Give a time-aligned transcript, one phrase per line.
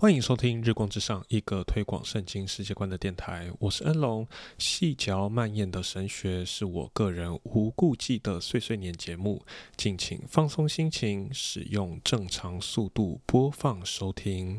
[0.00, 3.52] 欢迎收听《日光之上》，一个推广圣经世界观的电台。
[3.58, 4.26] 我是恩龙，
[4.56, 9.44] 细嚼慢咽的神学是我个人无顾忌的碎碎念节目，
[9.76, 14.58] 敬请放松心情，使用正常速度播放收听。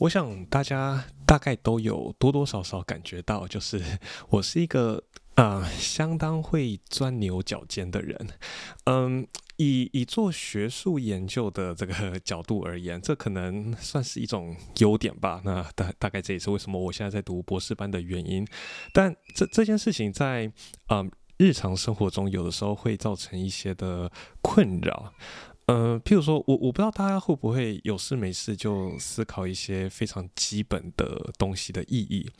[0.00, 3.82] 我想大家大概都有多多少少感觉到，就是
[4.30, 5.04] 我是一个
[5.34, 8.28] 啊相当会钻牛角尖的人。
[8.84, 9.26] 嗯，
[9.58, 15.42] 以以做学术研究的这个角度而言，这可能算是一种优点吧。
[15.44, 18.46] 那大大概这也是为什么我现在在读博士班的原因。
[18.94, 20.50] 但这这件事情在
[20.88, 24.10] 嗯日常生活中有的时候会造成一些的
[24.40, 25.12] 困扰。
[25.68, 32.30] 呃，譬如说，我我不知道大家会不会有事没事就思考一些非常基本的东西的意义。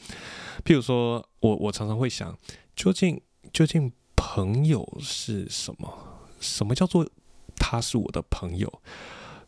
[0.65, 2.35] 譬如说，我我常常会想，
[2.75, 3.21] 究竟
[3.53, 6.23] 究竟朋友是什么？
[6.41, 7.07] 什么叫做
[7.57, 8.81] 他是我的朋友？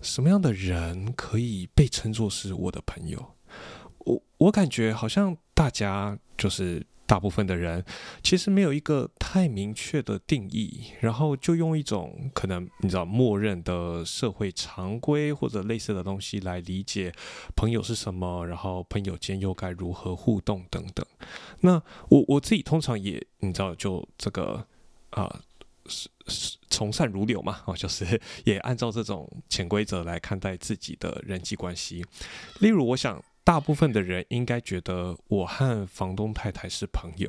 [0.03, 3.35] 什么样的人可以被称作是我的朋友？
[4.01, 6.87] 我我感觉好像大家就是。
[7.11, 7.85] 大部分的人
[8.23, 17.13] 其实没有一个太明确的定义，然后就用一种可能你知道默认的社会常规或者类似的东西来理解
[17.57, 21.05] 朋友是什么，然后朋友间又该如何互动等等。
[21.63, 24.65] 那我我自己通常也你知道就这个
[25.11, 25.41] 啊
[25.87, 32.07] 是是从善如流嘛，哦就是 也按照这种潜规则来看待自己的人际关系。
[32.61, 33.21] 例如，我想。
[33.43, 37.29] 大部分的人应该觉得我和房东太太是朋友，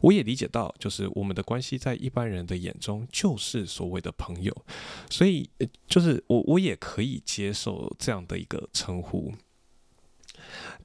[0.00, 4.64] 我也理解到，就是我们的关系在一般人的眼中就是所谓的朋友，
[5.10, 5.50] 所以
[5.86, 9.34] 就是我我也可以接受这样的一个称呼，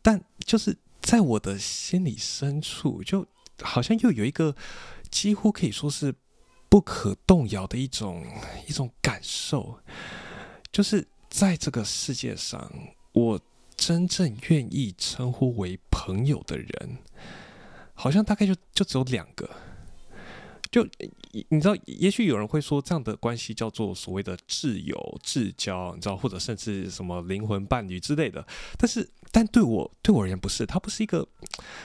[0.02, 3.26] 但就是在我的心里深处，就
[3.62, 4.56] 好像又有一个
[5.10, 6.14] 几乎可以说是
[6.68, 8.26] 不可动摇的一种
[8.68, 9.80] 一种感受，
[10.72, 12.70] 就是在这个世界上，
[13.14, 13.40] 我。
[13.76, 16.98] 真正愿意称呼为朋友的人，
[17.94, 19.50] 好像大概就就只有两个。
[20.72, 20.86] 就
[21.50, 28.46] 你知道，也许有人会说，这样的关系叫做所谓的挚友、至交，你知道，或者甚至什么灵魂伴侣之类的。
[28.78, 31.26] 但是，但对我对我而言，不是，它不是一个，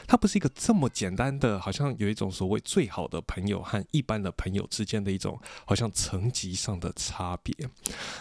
[0.08, 7.54] 它不是一个这么简单的，好像有一种所谓最好的朋友和一般的朋友之间的一种好像层级上的差别。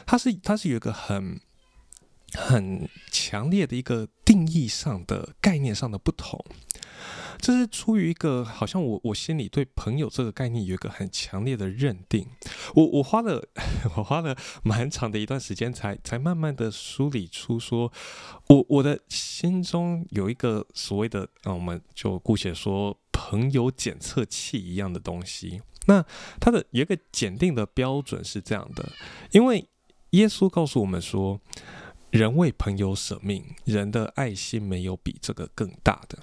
[0.06, 1.40] 它是，它是有一个很。
[2.34, 6.44] 很强烈的一个定义上的概念上的不同，
[7.38, 12.28] 这是出于一个好像我我心里对朋友这个概念有一个很强烈的认定。
[12.76, 13.48] 我我花了
[13.98, 17.92] 我花了蛮长的一段时间，才才慢慢的梳理出说，
[18.48, 25.62] 我我的心中有一个所谓的，那我们就姑且说朋友检测器一样的东西。
[25.88, 26.06] 那
[26.40, 28.92] 它的有一个检定的标准是这样的，
[29.32, 29.68] 因为
[30.12, 31.40] 耶稣告诉我们说。
[32.12, 36.18] 人为朋友舍命，人的爱心没有比这个更大的。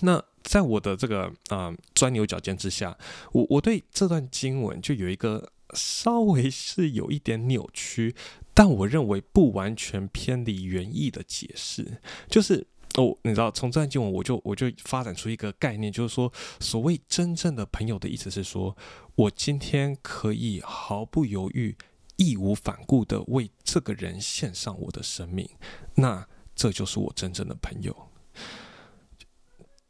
[0.00, 2.96] 那在我的这个啊钻牛角尖之下，
[3.32, 8.14] 我我对这段经文就有一个稍微是有一点扭曲，
[8.52, 11.98] 但我认为不完全偏离原意的解释，
[12.28, 12.66] 就是
[12.96, 18.76] 哦，你知道，从这段经文我就我就发展出一个概念，就是说，所谓真正的朋友的意思是说，
[19.14, 21.74] 我今天可以毫不犹豫。
[22.16, 25.48] 义无反顾的为这个人献上我的生命，
[25.94, 28.08] 那这就是我真正的朋友。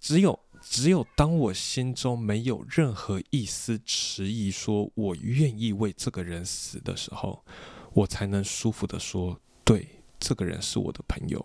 [0.01, 7.45] 只有只有当我心中没有任何一丝迟疑，说我愿意为这个人死的时候，
[7.93, 11.45] 我才能舒服的说，对，这个人是我的朋友。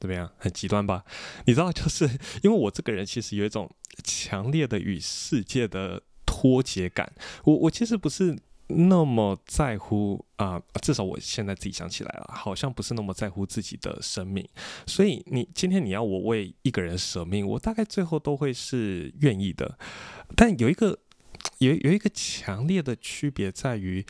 [0.00, 0.32] 怎么样？
[0.38, 1.04] 很极端吧？
[1.46, 2.08] 你知道，就是
[2.42, 3.70] 因为我这个人其实有一种
[4.02, 6.02] 强烈的与世界的。
[6.40, 7.12] 脱节感，
[7.44, 8.34] 我我其实不是
[8.68, 14.48] 那么在乎啊，至少我现在自己想起来了，好像不是那么在乎自己的生命。
[14.86, 19.78] 所以你今天你要我为一个人舍命，我大概最后都会是愿意的。
[20.34, 20.98] 但有一个
[21.58, 24.06] 有有一个强烈的区别在于，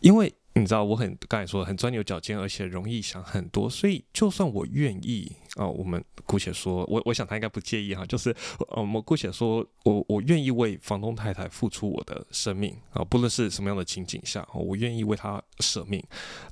[0.00, 0.32] 因为。
[0.58, 8.34] 你知道我很刚才说很钻牛角尖，而且容易想很多，所以就算我愿意啊，我们姑且说，我我想他应该不介意哈，就是
[8.70, 16.02] 呃，我们姑且说我我愿意为房东太太付出我的生命啊，不论是什么样的情景下，我愿意为他舍命。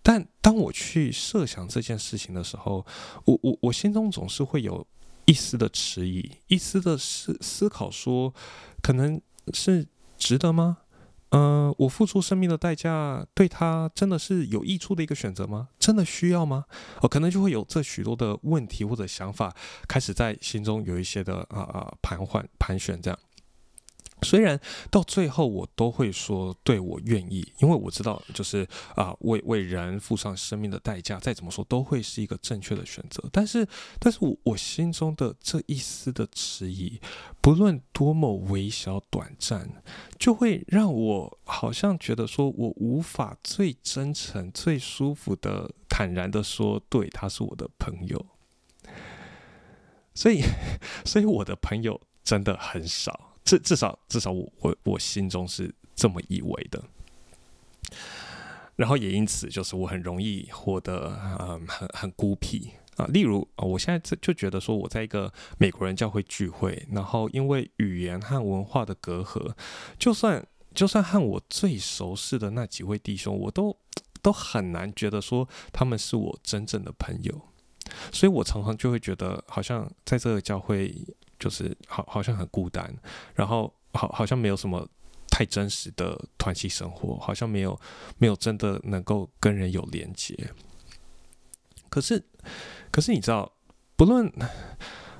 [0.02, 2.86] 但当我去设想这件事情的时候，
[3.24, 4.86] 我我我心中总是会有
[5.24, 8.32] 一丝的迟疑，一丝的思思考，说
[8.80, 9.20] 可能
[9.52, 9.86] 是
[10.16, 10.78] 值得吗？
[11.36, 15.68] 嗯，我付出生命的代价，对他真的是有益处的一个选择吗？
[15.78, 16.64] 真的需要吗？
[17.02, 19.54] 哦，可能就会有这许多的问题或者想法，
[19.86, 23.18] 开始在心中有一些的啊啊盘桓盘旋这样。
[24.22, 24.58] 虽然
[24.90, 33.22] 到最后我都会说，对我愿意，因为我知道，就是啊，为为人付上生命的代价，再怎么说都会是一个正确的选择。
[33.30, 33.66] 但是，
[33.98, 37.00] 但是我我心中的这一丝的迟疑，
[37.40, 39.82] 不论多么微小短暂，
[40.18, 48.26] 就会让我好像觉得说我无法最真诚、最舒服的坦然的说，对，他是我的朋友。
[50.14, 50.40] 所以，
[51.04, 53.35] 所以我的朋友真的很少。
[53.46, 56.82] 至至少至少我我我心中是这么以为的，
[58.74, 63.06] 然后也因此就是我很容易活得嗯很很孤僻啊。
[63.06, 69.54] 例如啊，我现在就就觉得说我在一个美国人教会聚会，然后因为语言和文化的隔阂，
[69.96, 70.44] 就算
[70.74, 73.74] 就算和我最熟识的那几位弟兄，我都
[74.20, 77.40] 都很难觉得说他们是我真正的朋友，
[78.12, 80.92] 所以我常常就会觉得好像在这个教会。
[81.38, 82.94] 就是好，好像很孤单，
[83.34, 84.88] 然后好，好像没有什么
[85.28, 87.78] 太真实的团体生活，好像没有，
[88.18, 90.34] 没有真的能够跟人有连接。
[91.88, 92.22] 可是，
[92.90, 93.52] 可是你知道，
[93.96, 94.30] 不论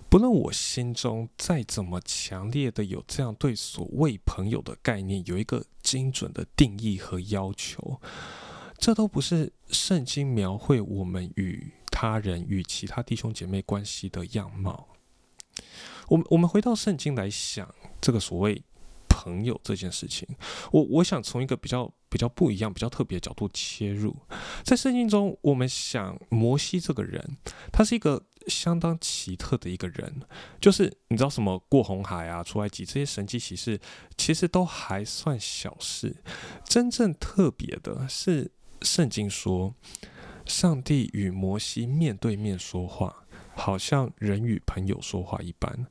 [0.09, 8.01] 不论我心中再怎么强烈的有这样对所谓朋友的概念有一个精准的定义和要求，
[8.79, 14.89] 这都不是圣经描绘我们与他人与其他弟兄姐妹关系的样貌。
[16.09, 18.63] 我们我们回到圣经来想这个所谓
[19.09, 20.29] 朋友这件事情，
[20.73, 24.15] 我我想从一个比较比较不一样、比较特别的角度切入。
[24.63, 27.37] 在圣经中，我们想摩西这个人，
[27.73, 30.21] 他是一个相当奇特的一个人。
[30.61, 33.81] 就是你知道什么过红海啊、出埃及这些神迹奇事，
[34.17, 36.17] 其实都还算小事。
[36.65, 38.53] 真正特别的是，
[38.83, 39.75] 圣经说，
[40.45, 43.26] 上帝与摩西面对面说话。
[43.57, 45.87] 好像人与朋友说话一般。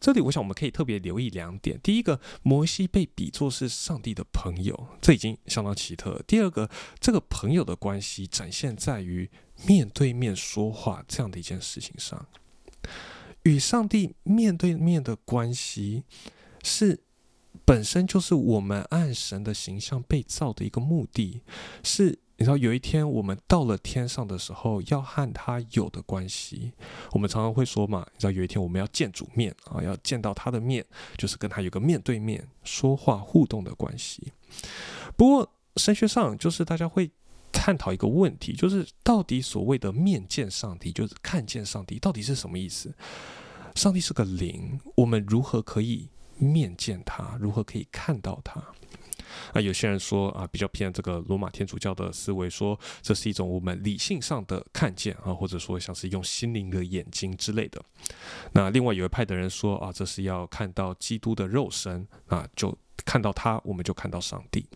[0.00, 6.68] 这里，我想我们可以特别留意两点：第一个，摩西被比作是上帝的朋友，这已经相当奇特；第二个，
[6.98, 9.30] 这个朋友的关系展现在于
[9.64, 12.26] 面对面说话这样的一件事情上。
[13.44, 16.04] 与上帝面对面的关系，
[16.62, 17.00] 是
[17.64, 21.40] 本身就是我们按神的形象被造的一个目的，
[21.82, 22.18] 是。
[22.36, 26.72] 你知道有一天我们到了天上的时候，要和他有的关系，
[27.12, 28.04] 我们常常会说嘛。
[28.12, 30.84] 你知道有一天我们要见主面啊，要见到他的面，
[31.16, 34.32] 就是跟他有个面对面说话互动的关系。
[35.16, 37.08] 不过神学上就是大家会
[37.52, 42.92] 探讨一个问题，就是到底所谓的面见上帝，就是看见上帝，到底是什么意思？
[43.76, 47.36] 上帝是个灵，我们如何可以面见他？
[47.40, 48.62] 如何可以看到他？
[49.52, 57.82] 啊有些人说啊，比较偏这个罗马天主教的思维，说这是一种我们理性上的看见啊，或者说像是用心灵的眼睛之类的。
[58.52, 64.66] 那另外有一派的人说啊，这是要看到基督的肉身啊，就看到他，我们就看到上帝。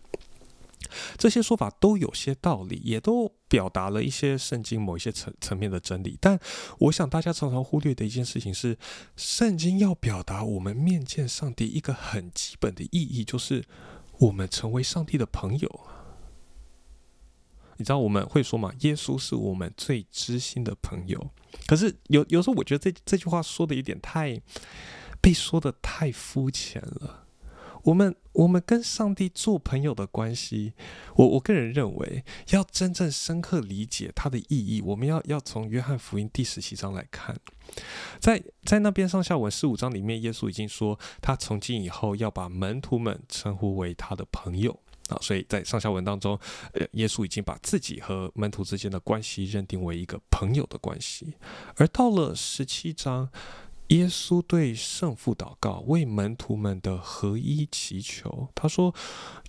[1.17, 6.17] 这些说法都有些道理，也都表达了一些圣经某一些层层面的真理。
[6.21, 6.39] 但
[6.77, 8.77] 我想大家常常忽略的一件事情是，
[9.17, 13.65] 圣经要表达我们面见上帝一个很基本的意义，就是。
[14.19, 15.79] 我们成为上帝的朋友，
[17.77, 18.69] 你知道我们会说嘛？
[18.81, 21.29] 耶稣是我们最知心的朋友。
[21.65, 24.41] 可是有有时候，我觉得这这句话说的有点太
[25.21, 27.27] 被说的太肤浅了。
[27.83, 30.73] 我们我们跟上帝做朋友的关系，
[31.15, 37.35] 我我个人认为，要真正深刻理解它的意义，我们要要从约翰福音第十七章来看，
[38.19, 46.37] 在在那边上下文十五章里面，耶稣已经说，他从今以后要把门徒们称呼为他的朋友啊，所以在上下文当中，
[46.73, 51.33] 呃，耶稣已经把自己和门徒之间的关系认定为一个朋友的关系，
[51.75, 53.29] 而到了十七章。
[53.89, 58.47] 耶稣对圣父祷告，为门徒们的合一祈求。
[58.53, 58.93] 他说：“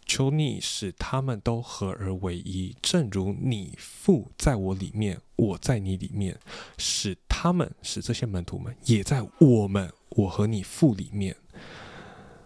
[0.06, 6.38] 求你使他们都合而为一，正如你父在我里面，我在你里面，
[6.78, 11.37] 使他们使这些门徒们也在我们我和你父里面。”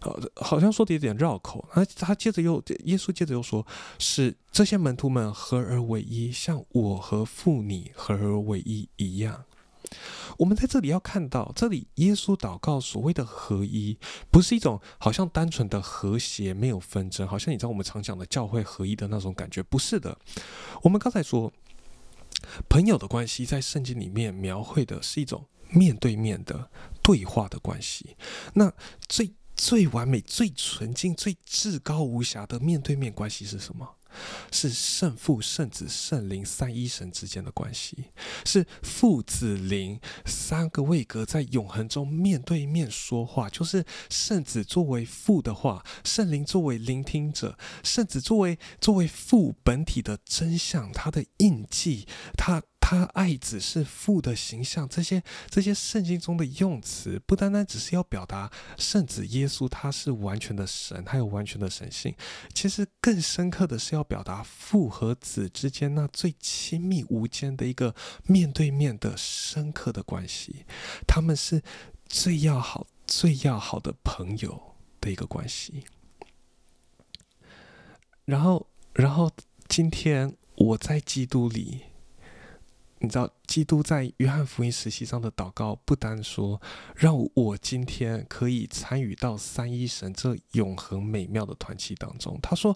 [0.03, 1.65] 好，好像说的有点绕口。
[1.73, 3.65] 他他接着又耶稣接着又说
[4.01, 9.45] ：“使这些门徒们合而为一，像我和父你合而为一一样。”
[10.39, 13.99] 我们在这里要看到，这里耶稣祷告所谓的合一，
[14.31, 20.19] 不是一种好像单纯的和谐，没有纷争，好像你知道我们常讲的教会合一的那种感觉，不是的。
[20.83, 21.53] 我们刚才说，
[22.69, 26.71] 朋友的关系在圣经里面描绘的是一种面对面的
[27.03, 28.17] 对话的关系。
[28.55, 28.73] 那
[29.09, 33.97] 最最完美、最纯净、最至高无瑕的面对面关系是什么？
[34.53, 38.05] 是圣父、圣子、圣灵三一神之间的关系，
[38.45, 43.49] 是父子灵三个位格在永恒中面对面说话。
[43.49, 52.07] 就是圣子作为父的话，圣灵作为聆听者，圣子作为作为父本体的真相，他的印记，
[52.37, 52.63] 他。
[52.87, 62.15] 他爱子是父的形象，这些这些圣经中的用词，不单单只是要表达圣子耶稣他是完全的神，他有完全的神性，
[62.53, 67.95] 其实更深刻的是要表达父和子之间那最亲密无间的一个
[68.27, 70.67] 面对面的深刻的关系，
[71.07, 71.63] 他们是
[72.05, 75.85] 最要好、最要好的朋友的一个关系。
[78.27, 79.31] 然后，然后
[79.69, 81.81] 今天我在基督里。
[83.05, 86.61] 你知道，基督在约翰福音十七章的祷告，不单说
[86.97, 92.75] 让我今天可以参与到三一神这永恒美妙的团契当中，他说，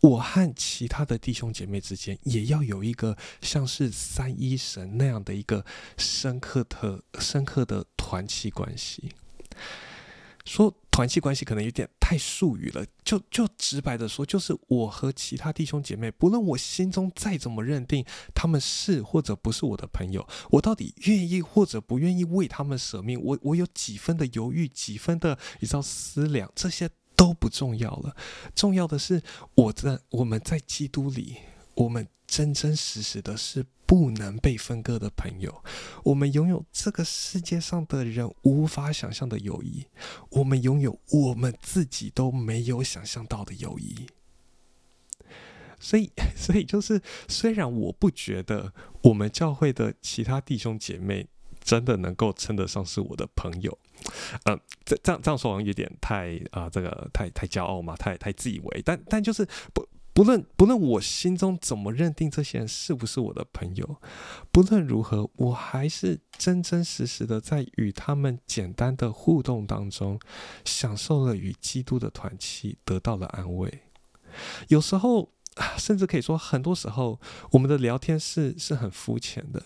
[0.00, 5.62] 我和其他的弟兄姐妹之间也要有一个像是三一神那样的一个
[5.98, 9.12] 深刻的、深刻的团契关系。
[10.48, 18.02] 说团契关系可能有点太术语了，就就直白的说，就是我和其他弟兄姐妹，不论我心中再怎么认定
[18.34, 28.16] 他们是或者不是我的朋友，我到底愿意或者不愿意为他们舍命，我我有几分的犹豫，几分的你知道思量，这些都不重要了，
[28.54, 29.22] 重要的是
[29.54, 31.36] 我在我们在基督里。
[31.78, 35.62] 我们真真实实的是不能被分割的朋友，
[36.02, 39.86] 我们拥有这个世界上的人无法想象的友谊，
[40.30, 44.08] 我们拥有我们自己都没有想象到的友谊。
[45.78, 51.28] 所以， 所以就是，虽然我不觉得我们教会的其他弟兄姐妹
[51.62, 53.78] 真的能够称得上是我的朋友，
[54.46, 59.88] 嗯，这这样这样说好像有点太啊，这个太太骄傲嘛，太太自以为，但但就是不。
[60.18, 64.00] 不论不论我心中怎么认定这些人是不是我的朋友，
[64.50, 70.18] 不论如何，我还是真真实实的在与他们简单的互动当中，
[70.64, 73.82] 享受了与基督的团契，得到了安慰。
[74.66, 75.30] 有时候。
[75.76, 77.20] 甚至可以说，很多时候
[77.50, 79.60] 我们的聊天是是很肤浅的。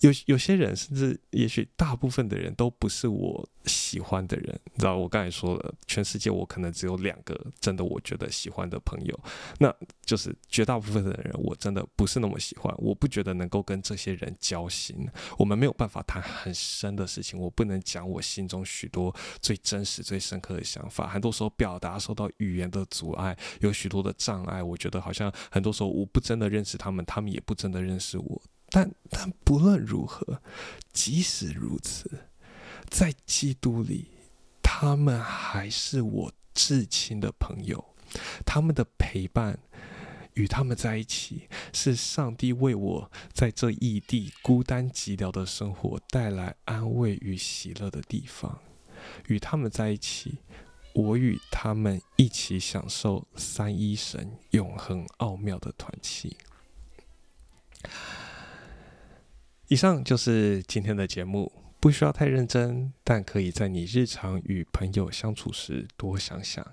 [0.00, 4.60] 有有些人，甚至也许大部分的人都不是我喜欢的人。
[4.74, 9.20] 你知道，我刚才说了，全世界我可能只有两个真的我觉得喜欢的朋友，
[9.58, 9.74] 那
[10.04, 12.74] 就是绝大部分的人我真的不是那么喜欢。
[12.78, 17.38] 我不觉得能够跟这些人交心，我们没有办法谈很深的事情。
[17.38, 21.08] 我不能讲我心中许多最真实、最深刻的想法。
[21.08, 24.62] 很多时候表达受到语言的阻碍，有许多的障碍。
[24.62, 25.32] 我觉得好像。
[25.50, 28.42] 很多时候，我不真的认识他们，他们也不真的认识我。
[28.70, 30.42] 但但不论如何，
[30.92, 32.26] 即使如此，
[32.88, 34.10] 在基督里，
[34.62, 37.94] 他们还是我至亲的朋友。
[38.44, 39.58] 他们的陪伴，
[40.34, 48.60] 与他们在一起，是上帝为我在这异地孤单寂寥的生活带来安慰与喜乐的地方。
[49.26, 50.38] 与他们在一起。
[50.94, 56.36] 我与他们一起享受三一神永恒奥妙的团契。
[59.68, 66.66] 以上就是今天的节目，不需要太认真，但可以在你日常与朋友相处时多想想。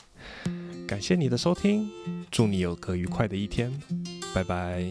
[0.87, 1.89] 感谢你的收听，
[2.31, 3.69] 祝你有个愉快的一天，
[4.33, 4.81] 拜拜。